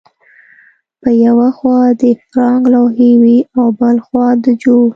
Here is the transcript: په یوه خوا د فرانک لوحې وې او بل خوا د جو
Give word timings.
په 1.01 1.09
یوه 1.25 1.47
خوا 1.57 1.79
د 2.01 2.03
فرانک 2.29 2.63
لوحې 2.73 3.11
وې 3.21 3.37
او 3.57 3.65
بل 3.79 3.95
خوا 4.05 4.27
د 4.43 4.45
جو 4.61 4.77